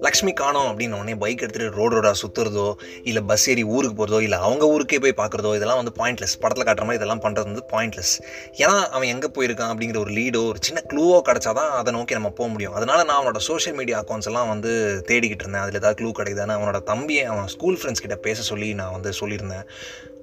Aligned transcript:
லக்ஷ்மி 0.00 0.32
காணோம் 0.32 0.66
அப்படின்னு 0.66 0.92
உடனே 0.92 1.14
பைக் 1.14 1.42
எடுத்துகிட்டு 1.42 1.70
ரோடு 1.70 2.00
ரோடாக 2.00 2.12
சுற்றுறதோ 2.22 2.74
இல்லை 3.02 3.22
பஸ் 3.22 3.50
ஏறி 3.50 3.64
ஊருக்கு 3.64 4.04
போகிறதோ 4.04 4.20
இல்லை 4.20 4.38
அவங்க 4.38 4.68
ஊருக்கே 4.68 4.98
போய் 4.98 5.14
பார்க்குறதோ 5.16 5.54
இதெல்லாம் 5.54 5.84
வந்து 5.84 5.92
பாயிண்ட்லெஸ் 6.04 6.40
படத்தில் 6.40 6.66
காட்டுற 6.66 6.78
மாதிரி 6.78 6.94
இதெல்லாம் 6.94 7.20
பண்ணுறது 7.20 7.42
வந்து 7.42 7.64
பாயிண்ட்லெஸ் 7.72 8.20
ஏன்னா 8.56 8.88
அவன் 8.88 9.08
எங்கே 9.08 9.26
போயிருக்கான் 9.26 9.72
அப்படிங்கிற 9.72 9.98
ஒரு 9.98 10.10
லீடோ 10.10 10.48
ஒரு 10.48 10.58
சின்ன 10.60 10.82
க்ளூவோ 10.88 11.20
கிடச்சா 11.28 11.52
தான் 11.52 11.70
அதை 11.70 11.92
நோக்கி 11.92 12.12
நம்ம 12.12 12.30
போக 12.30 12.50
முடியும். 12.50 12.72
அதனால் 12.72 13.04
நான் 13.04 13.24
அவனோட 13.24 13.36
சோஷியல் 13.36 13.78
மீடியா 13.78 14.04
அக்கௌண்ட்ஸ் 14.04 14.26
எல்லாம் 14.26 14.48
வந்து 14.48 15.04
தேடிக்கிட்டு 15.06 15.44
இருந்தேன். 15.44 15.60
அதில் 15.60 15.74
ஏதாவது 15.74 16.04
க்ளூ 16.04 16.10
கிடைக்குதான்னு 16.18 16.56
அவனோட 16.58 16.82
தம்பியை 16.82 17.24
அவன் 17.24 17.46
ஸ்கூல் 17.46 17.78
ஃப்ரெண்ட்ஸ் 17.82 18.00
கிட்ட 18.00 18.16
பேச 18.16 18.42
சொல்லி 18.42 18.74
நான் 18.74 18.92
வந்து 18.92 19.12
சொல்லியிருந்தேன். 19.20 19.64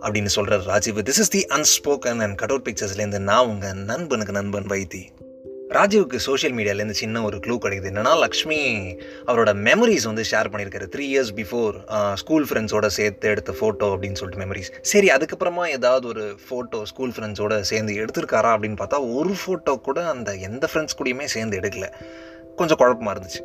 அப்படின்னு 0.02 0.26
சொல்கிறார் 0.26 0.64
Rajiv. 0.64 1.00
This 1.00 1.20
is 1.20 1.30
the 1.30 1.46
unspoken 1.50 2.20
and 2.20 2.36
cut 2.36 2.50
out 2.50 2.70
பிக்சர்ஸ்லேருந்து 2.70 3.20
நான் 3.20 3.48
உங்கள் 3.48 3.73
நண்பனுக்கு 3.73 4.32
நண்பன் 4.32 4.66
வைத்தி. 4.66 5.12
ராஜீவுக்கு 5.77 6.15
சோஷியல் 6.15 6.55
மீடியாலேருந்து 6.57 6.99
சின்ன 6.99 7.21
ஒரு 7.23 7.38
க்ளூ 7.38 7.55
கிடைக்குது. 7.63 7.89
என்னன்னா 7.89 8.13
லக்ஷ்மி 8.17 8.57
அவரோட 9.25 9.52
மெமரிஸ் 9.67 10.07
வந்து 10.09 10.23
ஷேர் 10.31 10.49
பண்ணியிருக்காரு. 10.53 10.88
த்ரீ 10.95 11.05
இயர்ஸ் 11.11 11.31
பிஃபோர் 11.39 11.75
ஸ்கூல் 12.21 12.48
ஃப்ரெண்ட்ஸோட 12.49 12.88
சேர்த்து 12.98 13.30
எடுத்த 13.34 13.53
ஃபோட்டோ 13.59 13.89
அப்படின்னு 13.94 14.20
சொல்லிட்டு 14.21 14.44
மெமரிஸ் 14.45 14.71
சரி 14.91 15.09
அதுக்கப்புறமா 15.17 15.66
ஏதாவது 15.77 16.08
ஒரு 16.08 16.25
ஃபோட்டோ 16.45 16.81
ஸ்கூல் 16.91 17.13
ஃப்ரெண்ட்ஸோட 17.17 17.59
சேர்ந்து 17.71 17.94
எடுத்திருக்காரா 18.02 18.53
அப்படின்னு 18.55 18.81
பார்த்தா 18.81 18.99
ஒரு 19.20 19.35
ஃபோட்டோ 19.41 19.75
கூட 19.89 20.08
அந்த 20.16 20.35
எந்த 20.49 20.70
ஃப்ரெண்ட்ஸ் 20.73 20.99
கூடயுமே 21.02 21.30
சேர்ந்து 21.35 21.59
எடுக்கல. 21.59 21.89
கொஞ்சம் 22.55 22.77
குழப்பமா 22.77 23.13
இருந்துச்சு. 23.16 23.41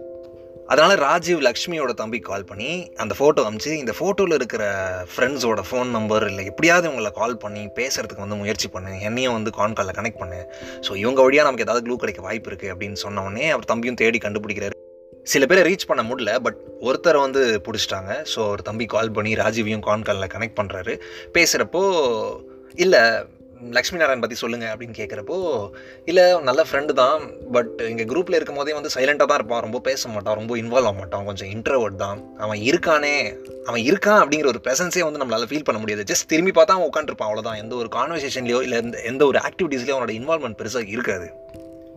அதனால் 0.73 0.93
ராஜீவ் 1.07 1.41
லக்ஷ்மியோட 1.47 1.93
தம்பி 2.01 2.19
கால் 2.29 2.47
பண்ணி 2.51 2.69
அந்த 3.03 3.13
ஃபோட்டோ 3.19 3.41
அமிச்சு 3.49 3.73
இந்த 3.81 3.93
ஃபோட்டோவில் 3.99 4.37
இருக்கிற 4.39 4.65
ஃப்ரெண்ட்ஸோட 5.13 5.63
ஃபோன் 5.69 5.91
நம்பர் 5.97 6.25
இல்லை 6.31 6.45
எப்படியாவது 6.51 6.87
இவங்களை 6.89 7.11
கால் 7.19 7.37
பண்ணி 7.43 7.63
பேசுகிறதுக்கு 7.79 8.25
வந்து 8.25 8.39
முயற்சி 8.43 8.69
பண்ணு 8.77 8.93
என்னையும் 9.09 9.37
வந்து 9.39 9.51
கான் 9.59 9.77
காலில் 9.79 9.97
கனெக்ட் 9.99 10.21
பண்ணு. 10.23 10.41
ஸோ 10.87 10.93
இவங்க 11.03 11.21
வழியாக 11.27 11.47
நமக்கு 11.49 11.67
ஏதாவது 11.67 11.85
க்ளூ 11.89 11.97
கிடைக்க 12.05 12.23
வாய்ப்பு 12.29 12.51
இருக்குது 12.51 12.73
அப்படின்னு 12.75 13.01
சொன்னோடனே 13.05 13.45
அவர் 13.57 13.71
தம்பியும் 13.73 14.01
தேடி 14.03 14.21
கண்டுபிடிக்கிறாரு. 14.27 14.77
சில 15.33 15.45
பேரை 15.51 15.61
ரீச் 15.69 15.89
பண்ண 15.91 16.03
முடியல 16.09 16.33
பட் 16.47 16.59
ஒருத்தரை 16.89 17.21
வந்து 17.27 17.43
பிடிச்சிட்டாங்க. 17.67 18.13
ஸோ 18.33 18.41
ஒரு 18.55 18.65
தம்பி 18.71 18.87
கால் 18.95 19.15
பண்ணி 19.19 19.35
ராஜீவையும் 19.45 19.87
கான் 19.89 20.09
காலில் 20.09 20.33
கனெக்ட் 20.35 20.59
பண்ணுறாரு 20.61 20.95
பேசுகிறப்போ 21.37 21.85
இல்லை 22.85 23.03
லக்ஷ்மி 23.77 23.99
நாராயண் 23.99 24.23
பற்றி 24.23 24.37
சொல்லுங்கள் 24.41 24.73
அப்படின்னு 24.73 24.97
கேட்குறப்போ 24.99 25.37
இல்லை 26.11 26.25
நல்ல 26.49 26.65
ஃப்ரெண்டு 26.69 26.93
தான் 27.01 27.23
பட் 27.57 27.73
எங்கள் 27.89 28.09
குரூப்பில் 28.11 28.37
இருக்கும் 28.39 28.59
போதே 28.61 28.73
வந்து 28.79 28.91
சைலண்ட்டாக 28.95 29.29
தான் 29.31 29.41
இருப்பான். 29.41 29.63
ரொம்ப 29.67 29.81
பேச 29.89 30.09
மாட்டான் 30.09 30.39
ரொம்ப 30.41 30.57
இன்வால்வ் 30.57 30.89
ஆக 30.91 30.93
மாட்டான். 30.93 31.25
கொஞ்சம் 31.25 31.51
இன்ட்ரவர்ட் 31.55 31.99
தான். 32.05 32.21
அவன் 32.39 32.61
இருக்கானே 32.71 33.15
அவன் 33.65 33.83
இருக்கான் 33.91 34.21
அப்படிங்கிற 34.23 34.51
ஒரு 34.55 34.63
ப்ரெசன்ஸே 34.65 35.05
வந்து 35.07 35.23
நம்மளால் 35.23 35.51
ஃபீல் 35.51 35.67
பண்ண 35.69 35.81
முடியாது. 35.81 36.05
ஜஸ்ட் 36.13 36.31
திரும்பி 36.33 36.55
பார்த்தா 36.59 36.77
அவன் 36.77 36.91
உட்காந்துருப்பான் 36.91 37.31
அவ்வளோதான் 37.31 37.61
எந்த 37.65 37.75
ஒரு 37.75 37.91
கான்வர்சேஷன்லையோ 37.99 38.61
இல்லை 38.63 38.79
எந்த 38.85 39.03
எந்த 39.13 39.25
ஒரு 39.27 39.41
ஆக்டிவிட்டீஸ்லையோ 39.49 39.97
அவனோட 39.97 40.15
இன்வால்மெண்ட் 40.21 40.61
பெருசாக 40.63 40.93
இருக்காது. 40.97 41.29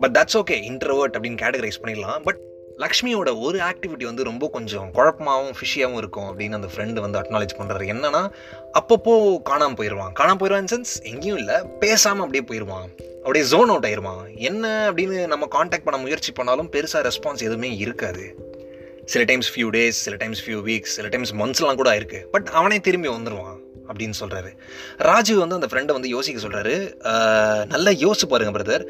பட் 0.00 0.16
தட்ஸ் 0.18 0.38
ஓகே 0.42 0.58
இன்ட்ரவர்ட் 0.70 1.16
அப்படின்னு 1.18 1.42
கேட்டகரைஸ் 1.44 1.82
பண்ணிடலாம். 1.82 2.22
பட் 2.28 2.40
லக்ஷ்மியோட 2.78 3.40
ஒரு 3.40 3.58
ஆக்டிவிட்டி 3.58 4.04
வந்து 4.04 4.24
ரொம்ப 4.24 4.48
கொஞ்சம் 4.48 4.90
குழப்பமாகவும் 4.94 5.52
ஃபிஷியாகவும் 5.58 5.96
இருக்கும் 5.96 6.24
அப்படின்னு 6.24 6.52
அந்த 6.52 6.68
ஃப்ரெண்டு 6.76 7.00
வந்து 7.00 7.18
அக்னாலேஜ் 7.18 7.54
பண்ணுறாரு 7.58 7.86
என்னன்னா 7.94 8.30
அப்பப்போ 8.78 9.42
காணாமல் 9.42 9.74
போயிடுவான் 9.74 10.12
காணாமல் 10.12 10.36
போயிடுவான் 10.36 10.70
சென்ஸ் 10.72 11.02
எங்கேயும் 11.02 11.38
இல்லை 11.38 11.54
பேசாமல் 11.80 12.26
அப்படியே 12.26 12.44
போயிடுவான் 12.44 12.88
அப்படியே 13.16 13.44
ஜோன் 13.44 13.68
அவுட் 13.68 13.84
ஆயிடுவான் 13.84 14.34
என்ன 14.34 14.90
அப்படின்னு 14.90 15.26
நம்ம 15.26 15.46
காண்டாக்ட் 15.46 15.84
பண்ண 15.84 16.00
முயற்சி 16.00 16.32
பண்ணாலும் 16.32 16.70
பெருசாக 16.72 17.10
ரெஸ்பான்ஸ் 17.10 17.46
எதுவுமே 17.48 17.76
இருக்காது. 17.76 18.46
சில 19.04 19.24
டைம்ஸ் 19.24 19.58
ஃபியூ 19.58 19.62
டேஸ் 19.62 19.98
சில 20.06 20.16
டைம்ஸ் 20.16 20.48
ஃபியூ 20.48 20.58
வீக்ஸ் 20.68 20.94
சில 20.96 21.08
டைம்ஸ் 21.08 21.34
மந்த்ஸ்லாம் 21.34 21.74
கூட 21.74 21.98
இருக்குது 21.98 22.24
பட் 22.30 22.46
அவனே 22.46 22.80
திரும்பி 22.80 23.08
வந்துடுவான் 23.08 23.56
அப்படின்னு 23.86 24.12
சொல்கிறாரு 24.20 24.56
ராஜீவ் 24.96 25.38
வந்து 25.38 25.54
அந்த 25.54 25.66
ஃப்ரெண்டை 25.66 25.92
வந்து 25.92 26.08
யோசிக்க 26.08 26.48
சொல்கிறாரு 26.48 26.74
நல்லா 27.66 27.90
யோசிச்சு 27.90 28.26
பாருங்க 28.28 28.58
பிரதர் 28.58 28.84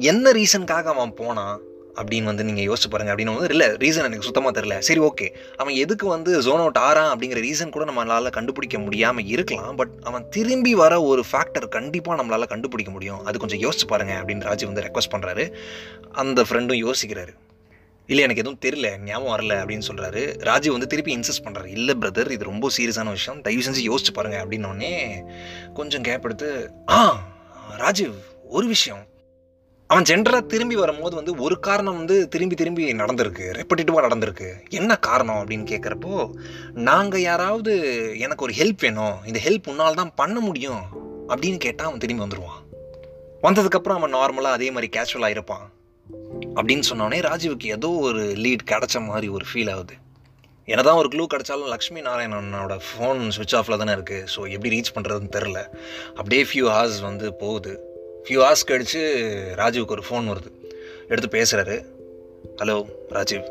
என்ன 0.00 0.32
ரீசனுக்காக 0.32 0.82
அவன் 0.82 1.14
போனான்? 1.14 1.60
அப்படின்னு 2.00 2.30
வந்து 2.30 2.44
நீங்கள் 2.48 2.66
யோசிச்சு 2.68 2.88
பாருங்க 2.90 3.12
அப்படின்னு 3.14 3.34
வந்து 3.34 3.54
இல்லை 3.54 3.68
ரீசன் 3.84 4.08
எனக்கு 4.08 4.28
சுத்தமாக 4.28 4.60
தெரில 4.60 4.78
சரி 4.88 5.00
ஓகே 5.08 5.28
அவன் 5.56 5.74
எதுக்கு 5.84 6.06
வந்து 6.14 6.32
ஜோன் 6.46 6.62
அவுட் 6.64 6.80
ஆறான் 6.88 7.10
அப்படிங்கிற 7.12 7.40
ரீசன் 7.48 7.74
கூட 7.76 7.84
நம்மளால் 7.90 8.34
கண்டுபிடிக்க 8.36 8.78
முடியாமல் 8.78 9.28
இருக்கலாம். 9.34 9.74
பட் 9.80 9.94
அவன் 10.02 10.28
திரும்பி 10.36 10.74
வர 10.82 11.02
ஒரு 11.02 11.24
ஃபேக்டர் 11.30 11.68
கண்டிப்பாக 11.78 12.18
நம்மளால் 12.20 12.52
கண்டுபிடிக்க 12.52 12.92
முடியும். 12.92 13.24
அது 13.24 13.38
கொஞ்சம் 13.38 13.62
யோசிச்சு 13.64 13.86
பாருங்க 13.86 14.14
அப்படின்னு 14.20 14.48
ராஜி 14.50 14.66
வந்து 14.70 14.84
ரெக்வஸ்ட் 14.86 15.14
பண்ணுறாரு 15.16 15.46
அந்த 16.24 16.42
ஃப்ரெண்டும் 16.48 16.80
யோசிக்கிறாரு. 16.86 17.34
இல்லை 18.08 18.22
எனக்கு 18.24 18.42
எதுவும் 18.42 18.60
தெரியல 18.64 18.88
ஞாபகம் 19.06 19.32
வரல 19.34 19.54
அப்படின்னு 19.60 19.86
சொல்கிறாரு 19.88 20.22
ராஜீவ் 20.48 20.74
வந்து 20.76 20.90
திருப்பி 20.92 21.12
இன்சிஸ்ட் 21.16 21.44
பண்ணுறாரு 21.46 21.70
இல்லை 21.78 21.94
பிரதர் 22.00 22.30
இது 22.30 22.50
ரொம்ப 22.52 22.70
சீரியஸான 22.76 23.10
விஷயம். 23.16 23.40
தயவு 23.46 23.64
செஞ்சு 23.68 23.82
யோசிச்சு 23.90 24.12
பாருங்கள் 24.12 24.42
அப்படின்னோடனே 24.44 24.92
கொஞ்சம் 25.74 26.06
கேப் 26.08 26.24
எடுத்து 26.24 26.50
ஆ 26.98 27.00
ராஜீவ் 27.82 28.16
ஒரு 28.56 28.66
விஷயம். 28.66 29.04
அவன் 29.88 30.06
ஜென்ரலாக 30.08 30.46
திரும்பி 30.46 30.76
வரும்போது 30.76 31.14
வந்து 31.14 31.34
ஒரு 31.34 31.60
காரணம் 31.60 31.96
வந்து 31.96 32.28
திரும்பி 32.28 32.54
திரும்பி 32.54 32.92
நடந்திருக்கு. 32.92 33.44
ரெப்படிட்டிவாக 33.58 34.04
நடந்திருக்கு. 34.06 34.48
என்ன 34.68 34.96
காரணம் 34.96 35.34
அப்படின்னு 35.34 35.66
கேட்குறப்போ 35.72 36.30
நாங்கள் 36.72 37.20
யாராவது 37.20 37.72
எனக்கு 38.18 38.44
ஒரு 38.44 38.54
ஹெல்ப் 38.58 38.80
வேணும் 38.80 39.16
இந்த 39.26 39.40
ஹெல்ப் 39.44 39.68
உன்னால் 39.68 39.94
தான் 39.94 40.12
பண்ண 40.14 40.40
முடியும் 40.40 40.82
அப்படின்னு 41.28 41.56
கேட்டால் 41.56 41.86
அவன் 41.86 41.98
திரும்பி 41.98 42.24
வந்துடுவான் 42.24 42.62
வந்ததுக்கப்புறம் 43.42 43.98
அவன் 43.98 44.14
நார்மலாக 44.14 44.58
அதே 44.58 44.70
மாதிரி 44.70 44.98
கேஷுவலாக 44.98 45.28
இருப்பான். 45.28 45.72
அப்படின்னு 46.54 46.82
சொன்னோடனே 46.90 47.20
ராஜீவுக்கு 47.30 47.64
ஏதோ 47.64 47.88
ஒரு 47.88 48.24
லீட் 48.44 48.68
கிடச்ச 48.70 49.06
மாதிரி 49.06 49.28
ஒரு 49.28 49.46
ஃபீல் 49.52 49.72
ஆகுது. 49.72 49.94
என்னதான் 50.64 50.96
ஒரு 50.96 51.08
க்ளூ 51.08 51.26
கிடச்சாலும் 51.34 51.72
லக்ஷ்மி 51.74 52.00
நாராயணனோட 52.00 52.76
ஃபோன் 52.86 53.28
சுவிட்ச் 53.28 53.56
ஆஃபில் 53.56 53.76
தானே 53.76 53.92
இருக்குது 53.92 54.26
ஸோ 54.36 54.40
எப்படி 54.50 54.70
ரீச் 54.76 54.94
பண்ணுறதுன்னு 54.96 55.34
தெரில 55.36 55.60
அப்படியே 56.08 56.42
ஃபியூ 56.42 56.66
ஹார்ஸ் 56.76 56.98
வந்து 57.00 57.34
போகுது. 57.34 57.74
ஃபியூ 58.26 58.40
ஹார்ஸ் 58.42 58.64
கழித்து 58.64 59.02
ராஜீவுக்கு 59.56 59.94
ஒரு 59.96 60.02
ஃபோன் 60.10 60.30
வருது. 60.30 60.50
எடுத்து 61.08 61.28
பேசுகிறாரு 61.38 61.76
ஹலோ 62.56 62.84
ராஜீவ். 63.08 63.44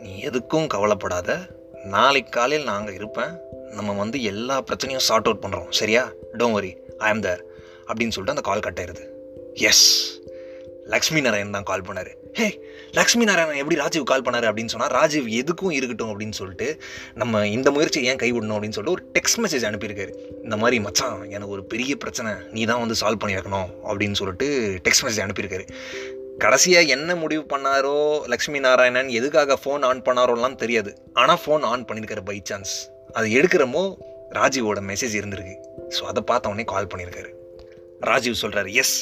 நீ 0.00 0.24
எதுக்கும் 0.24 0.66
கவலைப்படாத. 0.66 1.36
நாளைக்கு 1.84 2.30
காலையில் 2.30 2.66
நாங்கள் 2.66 2.94
இருப்பேன். 2.94 3.32
நம்ம 3.72 3.92
வந்து 3.92 4.22
எல்லா 4.22 4.62
பிரச்சனையும் 4.62 5.06
சார்ட் 5.08 5.26
அவுட் 5.26 5.42
பண்ணுறோம் 5.42 5.70
சரியா? 5.70 6.12
டோன்ட் 6.38 6.52
வரி 6.52 6.76
ஐ 6.98 7.10
ஆம் 7.10 7.20
தேர் 7.20 7.42
அப்படின்னு 7.86 8.14
சொல்லிட்டு 8.16 8.34
அந்த 8.34 8.40
கால் 8.40 8.60
கட் 8.60 8.80
ஆயிடுது 8.80 9.04
எஸ் 9.54 9.86
லக்ஷ்மி 10.92 11.20
நாராயண் 11.24 11.54
தான் 11.56 11.66
கால் 11.70 11.84
பண்ணார். 11.86 12.10
ஹே 12.38 12.46
லக்ஷ்மி 12.98 13.24
நாராயணன் 13.28 13.60
எப்படி 13.62 13.76
ராஜீவ் 13.80 14.04
கால் 14.10 14.24
பண்ணார் 14.26 14.46
அப்படின்னு 14.50 14.72
சொன்னால் 14.74 14.92
ராஜீவ் 14.98 15.26
எதுக்கும் 15.40 15.74
இருக்கட்டும் 15.78 16.10
அப்படின்னு 16.12 16.36
சொல்லிட்டு 16.40 16.68
நம்ம 17.20 17.42
இந்த 17.56 17.68
முயற்சியை 17.76 18.04
ஏன் 18.10 18.20
கைவிடணும் 18.22 18.56
அப்படின்னு 18.56 18.76
சொல்லிட்டு 18.76 18.96
ஒரு 18.96 19.04
டெக்ஸ்ட் 19.16 19.40
மெசேஜ் 19.44 19.66
அனுப்பியிருக்காரு. 19.70 20.12
இந்த 20.46 20.58
மாதிரி 20.62 20.76
மச்சான் 20.86 21.18
எனக்கு 21.36 21.54
ஒரு 21.56 21.64
பெரிய 21.72 21.94
பிரச்சனை. 22.04 22.32
நீ 22.54 22.62
தான் 22.70 22.82
வந்து 22.84 22.96
சால்வ் 23.02 23.22
பண்ணி 23.24 23.36
வைக்கணும் 23.38 23.68
அப்படின்னு 23.88 24.18
சொல்லிட்டு 24.20 24.48
டெக்ஸ்ட் 24.86 25.04
மெசேஜ் 25.06 25.24
அனுப்பியிருக்காரு. 25.26 25.66
கடைசியாக 26.44 26.92
என்ன 26.96 27.10
முடிவு 27.22 27.44
பண்ணாரோ 27.52 27.96
லக்ஷ்மி 28.34 28.58
நாராயணன் 28.66 29.10
எதுக்காக 29.20 29.58
ஃபோன் 29.62 29.84
ஆன் 29.90 30.04
பண்ணாரோலாம் 30.08 30.58
தெரியாது. 30.62 30.90
ஆனால் 31.22 31.40
ஃபோன் 31.44 31.66
ஆன் 31.72 31.84
பண்ணியிருக்காரு 31.88 32.24
பை 32.30 32.38
சான்ஸ் 32.50 32.74
அது 33.18 33.28
எடுக்கிறமோ 33.40 33.84
ராஜீவோட 34.38 34.80
மெசேஜ் 34.92 35.18
இருந்திருக்கு. 35.20 35.56
ஸோ 35.96 36.02
அதை 36.12 36.22
பார்த்த 36.30 36.52
உடனே 36.54 36.66
கால் 36.74 36.90
பண்ணியிருக்காரு. 36.94 37.30
ராஜீவ் 38.10 38.42
சொல்கிறாரு 38.42 38.72
எஸ் 38.82 38.96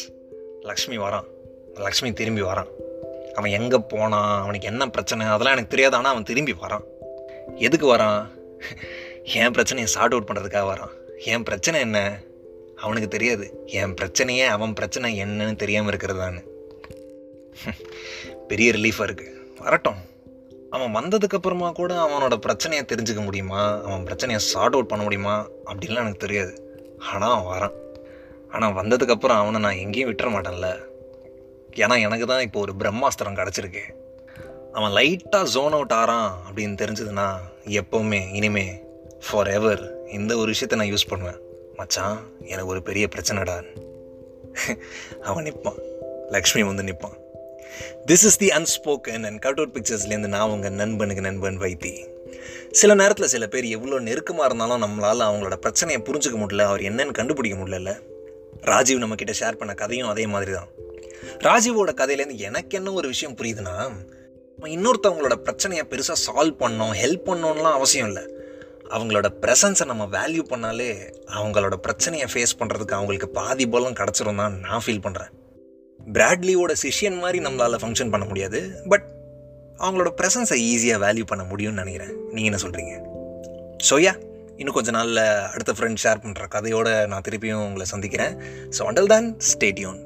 லக்ஷ்மி 0.71 0.99
வரான். 1.07 1.27
லக்ஷ்மி 1.85 2.13
திரும்பி 2.13 2.43
வரான். 2.43 2.71
அவன் 3.35 3.51
எங்கே 3.51 3.79
போனான்? 3.79 4.43
அவனுக்கு 4.43 4.69
என்ன 4.69 4.87
பிரச்சனை? 4.87 5.27
அதெல்லாம் 5.27 5.53
எனக்கு 5.53 5.73
தெரியாது. 5.75 5.97
ஆனால் 5.97 6.13
அவன் 6.13 6.29
திரும்பி 6.31 6.55
வரான். 6.63 6.85
எதுக்கு 7.57 7.97
வரான்? 7.97 8.21
என் 9.23 9.51
பிரச்சனையை 9.51 9.93
சார்ட் 9.93 10.13
அவுட் 10.13 10.29
பண்ணுறதுக்காக 10.29 10.67
வரான். 10.73 10.95
என் 11.25 11.43
பிரச்சனை 11.43 11.81
என்ன? 11.81 12.19
அவனுக்கு 12.77 13.09
தெரியாது. 13.09 13.67
என் 13.67 13.95
பிரச்சனையே 14.01 14.47
அவன் 14.47 14.73
பிரச்சனை 14.73 15.23
என்னன்னு 15.25 15.57
தெரியாமல் 15.57 15.95
இருக்கிறதான்னு 15.95 16.43
பெரிய 18.49 18.73
ரிலீஃபாக 18.73 19.07
இருக்குது 19.09 19.35
வரட்டும். 19.59 20.01
அவன் 20.71 20.95
வந்ததுக்கப்புறமா 20.95 21.73
கூட 21.73 21.95
அவனோட 21.95 22.37
பிரச்சனையை 22.37 22.87
தெரிஞ்சுக்க 22.89 23.25
முடியுமா? 23.25 23.83
அவன் 23.83 24.05
பிரச்சனையை 24.05 24.41
சார்ட் 24.47 24.73
அவுட் 24.73 24.89
பண்ண 24.89 25.05
முடியுமா? 25.05 25.49
அப்படின்லாம் 25.65 26.05
எனக்கு 26.07 26.25
தெரியாது. 26.27 26.53
ஆனால் 27.13 27.35
அவன் 27.37 27.51
வரான். 27.55 27.77
ஆனால் 28.51 28.75
வந்ததுக்கப்புறம் 28.75 29.41
அவனை 29.43 29.61
நான் 29.61 29.83
எங்கேயும் 29.85 30.11
விட்டுற 30.13 30.29
மாட்டேன்ல. 30.35 30.71
ஏன்னா 31.85 31.97
எனக்கு 32.07 32.27
தான் 32.27 32.41
இப்போ 32.41 32.61
ஒரு 32.61 32.73
பிரம்மாஸ்திரம் 32.81 33.39
கிடச்சிருக்கு. 33.41 33.85
அவன் 34.73 34.93
லைட்டாக 34.93 35.43
ஜோன் 35.43 35.73
அவுட் 35.73 35.95
ஆறான் 36.01 36.31
அப்படின்னு 36.47 36.77
தெரிஞ்சதுன்னா 36.83 37.27
எப்போவுமே 37.81 38.21
இனிமே 38.33 38.67
ஃபார் 39.27 39.49
எவர் 39.49 39.85
இந்த 40.13 40.37
ஒரு 40.37 40.53
விஷயத்த 40.53 40.75
நான் 40.75 40.93
யூஸ் 40.93 41.09
பண்ணுவேன். 41.09 41.39
மச்சான் 41.77 42.19
எனக்கு 42.41 42.67
ஒரு 42.67 42.83
பெரிய 42.83 43.09
பிரச்சனைடா. 43.15 43.57
அவன் 45.23 45.45
நிற்பான் 45.45 45.81
லக்ஷ்மி 46.31 46.63
வந்து 46.63 46.83
நிற்பான் 46.83 47.17
this 48.07 48.25
is 48.29 48.37
the 48.37 48.49
unspoken 48.49 49.25
and 49.25 49.39
cut 49.39 49.57
out 49.57 49.75
பிக்சர்ஸ்லேருந்து 49.77 50.35
நான் 50.37 50.51
உங்கள் 50.51 50.77
நண்பனுக்கு 50.83 51.27
நண்பன் 51.29 51.59
வைத்தி. 51.59 51.95
சில 52.71 52.95
நேரத்தில் 52.95 53.33
சில 53.35 53.45
பேர் 53.47 53.65
எவ்வளோ 53.65 53.99
நெருக்கமாக 53.99 54.47
இருந்தாலும் 54.49 54.83
நம்மளால் 54.85 55.27
அவங்களோட 55.29 55.57
பிரச்சனையை 55.57 56.03
புரிஞ்சுக்க 56.03 56.37
முடியல 56.43 56.67
அவர் 56.71 56.81
என்னன்னு 56.81 57.19
கண்டுபிடிக்க 57.21 57.57
முடியல 57.63 57.93
ராஜீவ் 58.73 59.03
நம்மக்கிட்ட 59.03 59.35
ஷேர் 59.41 59.61
பண்ண 59.61 59.75
கதையும் 59.75 60.09
அதே 60.09 60.27
மாதிரி 60.27 60.53
தான் 60.53 60.69
ராஜீவோட 61.39 61.93
கதையிலேருந்து 62.01 62.39
எனக்கு 62.39 62.77
என்ன 62.77 62.93
ஒரு 62.93 63.09
விஷயம் 63.09 63.37
புரியுதுன்னா 63.37 63.77
நம்ம 64.59 64.69
இன்னொருத்தவங்களோட 64.69 65.35
பிரச்சனையை 65.35 65.87
பெருசாக 65.91 66.19
சால்வ் 66.27 66.61
பண்ணோம் 66.61 66.95
ஹெல்ப் 67.03 67.27
பண்ணோம்லாம் 67.27 67.73
அவசியம் 67.73 68.07
இல்லை. 68.07 68.25
அவங்களோட 68.91 69.29
ப்ரெசன்ஸை 69.43 69.85
நம்ம 69.85 70.05
வேல்யூ 70.05 70.43
பண்ணாலே 70.51 71.11
அவங்களோட 71.27 71.75
பிரச்சனையை 71.75 72.27
ஃபேஸ் 72.33 72.59
பண்ணுறதுக்கு 72.59 72.93
அவங்களுக்கு 72.93 73.29
பாதி 73.29 73.69
பலம் 73.69 73.95
கிடச்சிரும் 73.95 74.37
தான் 74.37 74.61
நான் 74.61 74.85
ஃபீல் 74.85 75.05
பண்ணுறேன் 75.07 75.33
பிராட்லியோட 76.15 76.73
சிஷியன் 76.83 77.19
மாதிரி 77.19 77.39
நம்மளால் 77.39 77.81
ஃபங்க்ஷன் 77.83 78.11
பண்ண 78.11 78.27
முடியாது 78.27 78.83
பட் 78.89 79.07
அவங்களோட 79.79 80.11
ப்ரெசன்ஸை 80.21 80.59
ஈஸியாக 80.73 80.99
வேல்யூ 81.07 81.25
பண்ண 81.25 81.45
முடியும்னு 81.45 81.83
நினைக்கிறேன். 81.83 82.13
நீங்கள் 82.33 82.51
என்ன 82.53 82.61
சொல்கிறீங்க 82.63 82.95
ஸோயா 83.91 84.13
இன்னும் 84.57 84.75
கொஞ்ச 84.75 84.91
நாளில் 84.91 85.23
அடுத்த 85.53 85.73
ஃப்ரெண்ட் 85.73 86.03
ஷேர் 86.05 86.23
பண்ணுற 86.25 86.45
கதையோடு 86.55 87.07
நான் 87.07 87.23
திருப்பியும் 87.29 87.65
உங்களை 87.65 87.87
சந்திக்கிறேன். 87.87 88.35
ஸோ 88.79 88.83
அண்டல் 88.91 89.07
தான் 89.07 89.37
ஸ்டேட்யூன் 89.53 89.99